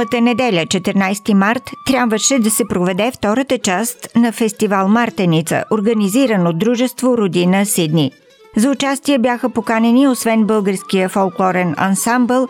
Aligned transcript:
Миналата 0.00 0.20
неделя, 0.20 0.66
14 0.66 1.34
март, 1.34 1.70
трябваше 1.86 2.38
да 2.38 2.50
се 2.50 2.64
проведе 2.68 3.10
втората 3.14 3.58
част 3.58 4.08
на 4.16 4.32
фестивал 4.32 4.88
Мартеница, 4.88 5.64
организиран 5.70 6.46
от 6.46 6.58
Дружество 6.58 7.18
Родина 7.18 7.66
Сидни. 7.66 8.12
За 8.56 8.70
участие 8.70 9.18
бяха 9.18 9.50
поканени 9.50 10.08
освен 10.08 10.44
българския 10.44 11.08
фолклорен 11.08 11.74
ансамбъл 11.78 12.48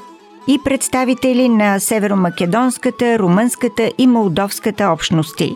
и 0.48 0.58
представители 0.64 1.48
на 1.48 1.78
северомакедонската, 1.78 3.18
румънската 3.18 3.92
и 3.98 4.06
молдовската 4.06 4.90
общности. 4.90 5.52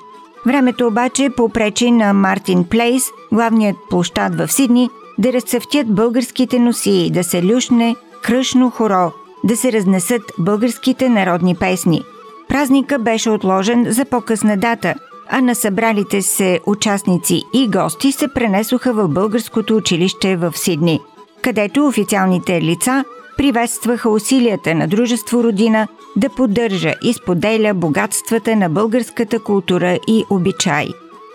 Времето 0.47 0.87
обаче 0.87 1.31
попречи 1.37 1.91
на 1.91 2.13
Мартин 2.13 2.65
Плейс, 2.65 3.03
главният 3.33 3.77
площад 3.91 4.35
в 4.35 4.53
Сидни, 4.53 4.91
да 5.19 5.33
разцъфтят 5.33 5.95
българските 5.95 6.59
носии, 6.59 7.11
да 7.11 7.25
се 7.25 7.45
люшне 7.45 7.97
кръшно 8.23 8.71
хоро– 8.71 9.13
да 9.45 9.57
се 9.57 9.73
разнесат 9.73 10.23
българските 10.39 11.09
народни 11.09 11.55
песни. 11.55 12.03
Празника 12.49 12.99
беше 12.99 13.31
отложен 13.31 13.87
за 13.89 14.05
по-късна 14.05 14.57
дата, 14.57 14.95
а 15.31 15.41
на 15.41 15.55
събралите 15.55 16.23
се 16.23 16.61
участници 16.67 17.43
и 17.55 17.69
гости 17.69 18.13
се 18.13 18.29
пренесоха 18.29 18.93
в 18.93 19.09
българското 19.09 19.77
училище 19.77 20.37
в 20.37 20.53
Сидни, 20.57 21.01
където 21.43 21.87
официалните 21.87 22.63
лица 22.63 23.05
приветстваха 23.37 24.11
усилията 24.11 24.75
на 24.75 24.89
Дружество 24.89 25.45
Родина 25.45 25.89
да 26.17 26.29
поддържа 26.29 26.95
и 27.03 27.13
споделя 27.13 27.75
богатствата 27.75 28.57
на 28.57 28.69
българската 28.69 29.39
култура 29.39 29.99
и 30.09 30.25
обичай. 30.31 30.89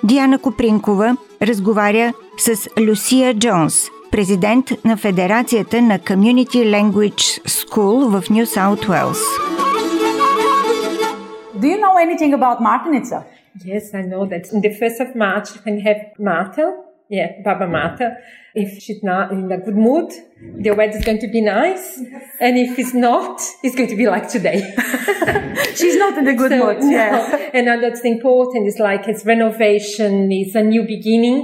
Диана 0.03 0.39
Копринкова 0.39 1.17
разговаря 1.41 2.13
с 2.37 2.69
Люсия 2.80 3.33
Джонс– 3.39 3.89
президент 4.10 4.84
на 4.84 4.96
Федерацията 4.96 5.82
на 5.82 5.98
Community 5.98 6.64
Language 6.77 7.42
School 7.48 8.20
в 8.20 8.30
Нью 8.30 8.46
Саут 8.46 8.88
Уелс. 8.88 9.18
Do 11.60 11.66
you 11.72 11.78
know 11.84 11.96
anything 12.06 12.32
about 12.34 12.58
Martinica? 12.60 13.18
Yes, 13.64 13.84
I 13.94 14.02
know 14.10 14.22
that. 14.32 14.44
In 14.54 14.60
the 14.66 14.72
1st 14.80 14.98
of 15.04 15.08
March, 15.24 15.46
you 15.54 15.60
can 15.66 15.77
have 15.88 16.00
Marta, 16.18 16.64
yeah, 17.08 17.28
Baba 17.44 17.66
Marta. 17.68 18.06
If 18.62 18.68
she's 18.82 19.02
not 19.02 19.24
in 19.32 19.50
a 19.50 19.58
good 19.66 19.77
mood, 19.86 20.08
the 20.64 20.72
weather 20.78 20.96
is 21.00 21.04
going 21.08 21.20
to 21.27 21.30
be 21.36 21.40
nice. 21.40 21.86
And 22.44 22.52
if 22.64 22.78
it's 22.82 22.94
not, 23.08 23.34
it's 23.64 23.77
going 23.78 23.90
to 23.94 23.96
be 24.02 24.06
like 24.14 24.27
today. 24.36 24.58
She's 25.78 25.96
not 26.04 26.12
in 26.20 26.27
a 26.28 26.34
good 26.34 26.52
So, 26.52 26.58
mood. 26.62 26.78
no. 26.82 26.90
Yeah. 26.90 27.56
And 27.56 27.64
that's 27.84 28.04
important. 28.16 28.60
It's 28.68 28.80
like 28.90 29.02
it's 29.12 29.24
renovation, 29.34 30.12
it's 30.40 30.54
a 30.54 30.62
new 30.62 30.82
beginning. 30.96 31.38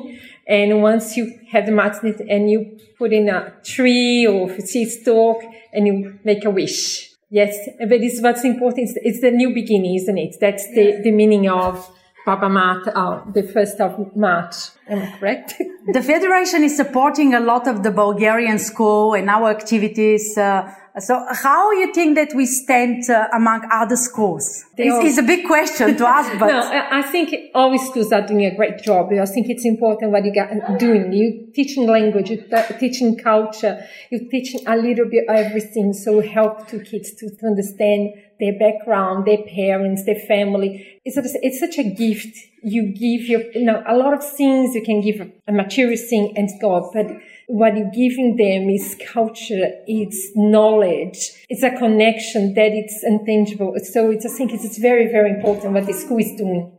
And 0.47 0.81
once 0.81 1.17
you 1.17 1.39
have 1.51 1.65
the 1.65 1.71
matnet 1.71 2.23
and 2.29 2.49
you 2.49 2.77
put 2.97 3.11
in 3.11 3.29
a 3.29 3.53
tree 3.63 4.27
or 4.27 4.49
seed 4.59 4.89
stalk 4.89 5.41
and 5.73 5.87
you 5.87 6.19
make 6.23 6.45
a 6.45 6.49
wish. 6.49 7.11
Yes, 7.29 7.57
but 7.79 8.01
it's 8.01 8.21
what's 8.21 8.45
important. 8.45 8.89
It's, 8.89 8.97
it's 9.01 9.21
the 9.21 9.31
new 9.31 9.53
beginning, 9.53 9.95
isn't 9.95 10.17
it? 10.17 10.35
That's 10.39 10.67
the, 10.69 11.01
the 11.03 11.11
meaning 11.11 11.49
of 11.49 11.89
Baba 12.25 12.49
Mat, 12.49 12.87
uh, 12.87 13.21
the 13.33 13.43
first 13.43 13.79
of 13.79 14.15
March. 14.15 14.55
Am 14.87 15.01
I 15.01 15.17
correct? 15.17 15.53
The 15.93 16.01
Federation 16.01 16.63
is 16.63 16.75
supporting 16.75 17.35
a 17.35 17.39
lot 17.39 17.67
of 17.67 17.83
the 17.83 17.91
Bulgarian 17.91 18.57
school 18.57 19.13
and 19.13 19.29
our 19.29 19.51
activities. 19.51 20.35
Uh, 20.35 20.67
so 20.99 21.25
how 21.29 21.71
you 21.71 21.93
think 21.93 22.15
that 22.15 22.33
we 22.33 22.45
stand 22.45 23.09
uh, 23.09 23.27
among 23.33 23.67
other 23.71 23.97
schools? 23.97 24.63
It's, 24.77 25.05
it's 25.05 25.17
a 25.17 25.23
big 25.23 25.45
question 25.45 25.97
to 25.97 26.07
ask, 26.07 26.31
but 26.39 26.47
no, 26.47 26.87
I 26.91 27.01
think 27.01 27.35
all 27.53 27.77
schools 27.79 28.13
are 28.13 28.25
doing 28.25 28.45
a 28.45 28.55
great 28.55 28.81
job. 28.81 29.11
I 29.11 29.25
think 29.25 29.49
it's 29.49 29.65
important 29.65 30.11
what 30.11 30.23
you 30.23 30.33
got 30.33 30.79
doing. 30.79 31.11
You're 31.11 31.51
teaching 31.53 31.87
language, 31.87 32.29
you 32.29 32.37
t- 32.37 32.77
teaching 32.79 33.17
culture, 33.17 33.85
you're 34.09 34.29
teaching 34.29 34.61
a 34.67 34.77
little 34.77 35.09
bit 35.09 35.25
everything. 35.27 35.91
So 35.93 36.21
help 36.21 36.67
to 36.69 36.79
kids 36.79 37.13
to, 37.15 37.29
to 37.29 37.45
understand 37.45 38.13
their 38.39 38.57
background, 38.57 39.25
their 39.25 39.43
parents, 39.43 40.05
their 40.05 40.19
family. 40.27 40.99
It's, 41.03 41.17
it's 41.17 41.59
such 41.59 41.77
a 41.77 41.83
gift 41.83 42.37
You 42.64 42.82
give 43.04 43.22
your, 43.32 43.42
you 43.54 43.64
know, 43.64 43.82
a 43.86 43.96
lot 43.96 44.12
of 44.12 44.22
things 44.22 44.74
you 44.74 44.82
can 44.82 45.00
give 45.00 45.20
a, 45.20 45.28
a 45.48 45.52
material 45.52 45.98
thing 46.10 46.34
and 46.36 46.48
God, 46.60 46.82
but 46.92 47.06
what 47.48 47.76
you're 47.76 47.96
giving 48.04 48.36
them 48.36 48.68
is 48.70 48.96
culture, 49.12 49.64
it's 49.86 50.20
knowledge, 50.36 51.18
it's 51.48 51.62
a 51.62 51.70
connection 51.70 52.54
that 52.54 52.70
it's 52.80 53.02
intangible. 53.02 53.74
So 53.92 54.10
it's, 54.10 54.26
I 54.26 54.32
think 54.36 54.52
it's, 54.54 54.64
it's 54.64 54.78
very, 54.78 55.06
very 55.16 55.30
important 55.36 55.74
what 55.74 55.86
the 55.86 55.94
school 55.94 56.18
is 56.18 56.32
doing. 56.36 56.72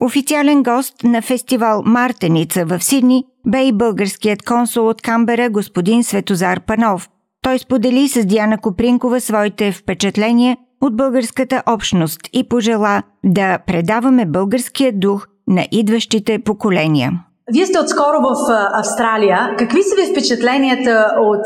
Официален 0.00 0.62
гост 0.62 1.02
на 1.04 1.22
фестивал 1.22 1.82
Мартеница 1.82 2.64
в 2.64 2.84
Сидни 2.84 3.24
бе 3.46 3.68
и 3.68 3.72
българският 3.72 4.42
консул 4.42 4.88
от 4.88 5.02
Камбера 5.02 5.50
господин 5.50 6.02
Светозар 6.04 6.60
Панов. 6.60 7.08
Той 7.42 7.58
сподели 7.58 8.08
с 8.08 8.24
Диана 8.24 8.58
Копринкова 8.58 9.20
своите 9.20 9.72
впечатления 9.72 10.56
от 10.81 10.95
българската 10.95 11.63
общност 11.69 12.19
и 12.33 12.49
пожела 12.49 13.03
да 13.25 13.59
предаваме 13.67 14.25
българския 14.25 14.91
дух 14.93 15.27
на 15.47 15.67
идващите 15.71 16.39
поколения. 16.39 17.11
Вие 17.53 17.65
сте 17.65 17.79
отскоро 17.79 18.17
в 18.21 18.33
Австралия. 18.81 19.55
Какви 19.57 19.83
са 19.83 19.95
ви 19.95 20.11
впечатленията 20.11 21.13
от 21.19 21.45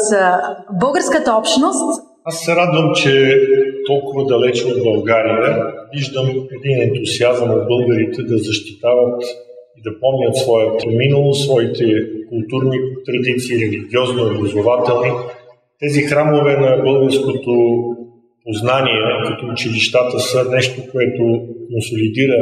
българската 0.82 1.34
общност? 1.34 2.02
Аз 2.24 2.40
се 2.40 2.56
радвам, 2.56 2.94
че 2.96 3.12
толкова 3.86 4.26
далече 4.26 4.66
от 4.68 4.84
България 4.84 5.74
виждам 5.94 6.28
един 6.30 6.82
ентусиазъм 6.82 7.50
от 7.52 7.68
българите 7.68 8.24
да 8.24 8.38
защитават 8.38 9.24
и 9.78 9.82
да 9.88 9.92
помнят 10.00 10.36
своето 10.38 10.88
минало, 10.88 11.34
своите 11.34 11.86
културни 12.30 12.80
традиции, 13.06 13.56
религиозни, 13.58 14.22
образователни. 14.22 15.12
Тези 15.80 16.02
храмове 16.02 16.58
на 16.58 16.84
българското 16.84 17.52
познание, 18.46 19.02
като 19.28 19.46
училищата, 19.54 20.20
са 20.20 20.50
нещо, 20.52 20.82
което 20.92 21.24
консолидира 21.72 22.38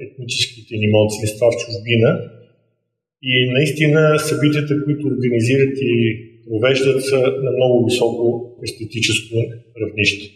етническите 0.00 0.74
ни 0.80 0.88
младсинства 0.92 1.46
в 1.50 1.56
чужбина. 1.62 2.10
И 3.22 3.50
наистина 3.52 4.18
събитията, 4.18 4.84
които 4.84 5.06
организират 5.06 5.74
и 5.80 5.92
провеждат 6.46 7.04
са 7.04 7.18
на 7.44 7.50
много 7.56 7.84
високо 7.86 8.54
естетическо 8.64 9.34
равнище. 9.80 10.26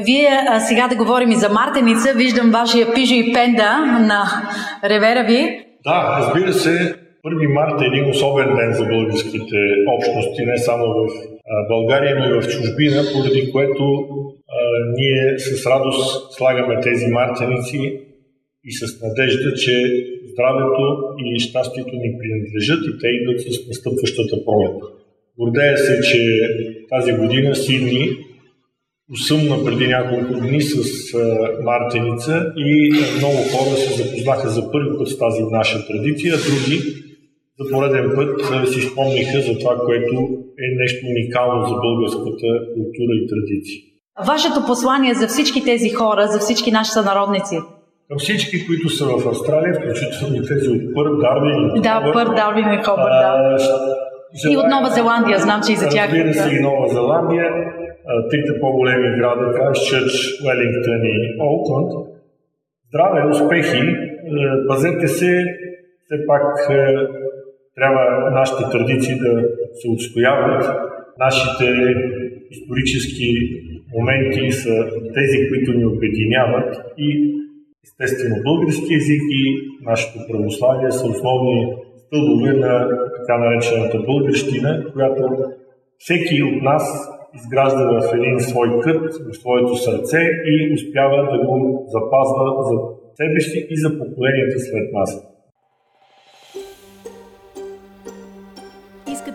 Вие 0.00 0.28
а, 0.48 0.60
сега 0.60 0.88
да 0.88 0.96
говорим 0.96 1.30
и 1.30 1.36
за 1.36 1.48
Мартеница. 1.48 2.14
Виждам 2.16 2.50
вашия 2.50 2.94
пижо 2.94 3.14
и 3.14 3.32
пенда 3.32 3.72
на 4.10 4.22
ревера 4.84 5.24
ви. 5.24 5.40
Да, 5.84 6.18
разбира 6.20 6.52
се, 6.52 6.94
1 7.26 7.52
март 7.54 7.82
е 7.82 7.84
един 7.84 8.10
особен 8.10 8.54
ден 8.56 8.72
за 8.72 8.84
българските 8.84 9.56
общности, 9.96 10.46
не 10.46 10.58
само 10.58 10.84
в 10.84 11.08
България, 11.68 12.16
но 12.18 12.24
и 12.26 12.40
в 12.40 12.48
чужбина, 12.48 13.02
поради 13.12 13.52
което 13.52 13.84
а, 13.84 14.58
ние 14.98 15.38
с 15.38 15.66
радост 15.66 16.32
слагаме 16.32 16.80
тези 16.80 17.06
мартеници 17.06 18.00
и 18.64 18.72
с 18.72 19.02
надежда, 19.02 19.54
че 19.54 19.72
здравето 20.32 20.82
и 21.18 21.40
щастието 21.40 21.94
ни 21.94 22.18
принадлежат 22.18 22.80
и 22.86 22.98
те 23.00 23.08
идват 23.08 23.40
с 23.40 23.68
настъпващата 23.68 24.36
пролет. 24.44 24.82
Гордея 25.38 25.78
се, 25.78 26.00
че 26.00 26.48
тази 26.88 27.12
година 27.12 27.54
Сидни 27.54 28.08
усъмна 29.12 29.64
преди 29.64 29.86
няколко 29.86 30.40
дни 30.40 30.62
с 30.62 30.74
а, 31.14 31.48
Мартеница 31.62 32.52
и 32.56 32.92
много 33.18 33.36
хора 33.36 33.76
се 33.76 34.02
запознаха 34.02 34.48
за 34.48 34.70
първи 34.70 34.98
път 34.98 35.08
с 35.08 35.18
тази 35.18 35.42
наша 35.50 35.86
традиция, 35.86 36.34
а 36.34 36.36
други 36.36 36.78
за 37.60 37.70
пореден 37.70 38.12
път 38.14 38.68
си 38.72 38.80
спомниха 38.80 39.40
за 39.40 39.58
това, 39.58 39.76
което 39.76 40.41
е 40.64 40.66
нещо 40.82 41.06
уникално 41.12 41.66
за 41.70 41.74
българската 41.86 42.48
култура 42.74 43.12
и 43.20 43.26
традиция. 43.32 43.78
Вашето 44.32 44.66
послание 44.66 45.14
за 45.14 45.26
всички 45.28 45.64
тези 45.64 45.90
хора, 45.90 46.26
за 46.26 46.38
всички 46.38 46.70
наши 46.70 46.90
сънародници. 46.90 47.56
Към 48.08 48.18
всички, 48.18 48.66
които 48.66 48.88
са 48.88 49.04
в 49.04 49.28
Австралия, 49.28 49.74
включително 49.74 50.36
и 50.36 50.42
тези 50.50 50.68
от 50.70 50.82
Пърт, 50.94 51.12
Дарвин 51.20 51.58
и 51.76 51.80
Да, 51.80 52.10
Пърт, 52.12 52.30
Дарвин 52.36 52.68
и 52.72 52.82
Хобърт, 52.84 53.16
да. 53.24 53.56
И 54.50 54.56
от 54.56 54.66
Нова 54.74 54.88
Зеландия, 54.98 55.38
знам, 55.38 55.60
че 55.66 55.72
и 55.72 55.76
за 55.76 55.88
тях. 55.88 56.06
Разбира 56.06 56.34
се, 56.34 56.56
и 56.56 56.60
Нова 56.60 56.88
Зеландия, 56.88 57.46
трите 58.30 58.60
по-големи 58.60 59.18
града, 59.18 59.52
Крайстчърч, 59.56 60.14
Уелингтън 60.44 61.02
и 61.14 61.16
Олкланд. 61.40 61.92
Здраве, 62.88 63.30
успехи, 63.30 63.78
е, 63.78 64.66
пазете 64.68 65.08
се, 65.08 65.44
все 66.04 66.26
пак 66.26 66.70
е, 66.70 66.96
трябва 67.74 68.30
нашите 68.30 68.64
традиции 68.70 69.14
да 69.14 69.42
се 69.74 69.88
отстояват. 69.88 70.64
Нашите 71.18 71.94
исторически 72.50 73.28
моменти 73.94 74.52
са 74.52 74.74
тези, 75.14 75.48
които 75.48 75.72
ни 75.72 75.86
обединяват 75.86 76.80
и 76.98 77.08
естествено 77.84 78.36
български 78.42 78.94
език 78.94 79.22
и 79.30 79.42
нашето 79.82 80.18
православие 80.30 80.90
са 80.90 81.06
основни 81.06 81.76
стълбове 82.06 82.52
на 82.52 82.88
така 83.18 83.38
наречената 83.38 83.98
българщина, 83.98 84.84
която 84.92 85.22
всеки 85.98 86.42
от 86.42 86.62
нас 86.62 86.84
изгражда 87.34 87.84
в 87.84 88.14
един 88.14 88.40
свой 88.40 88.80
кът, 88.80 89.14
в 89.14 89.36
своето 89.36 89.76
сърце 89.76 90.20
и 90.46 90.74
успява 90.74 91.18
да 91.32 91.46
го 91.46 91.86
запазва 91.88 92.44
за 92.68 92.76
себе 93.14 93.40
си 93.40 93.66
и 93.70 93.76
за 93.76 93.98
поколенията 93.98 94.58
след 94.60 94.92
нас. 94.92 95.32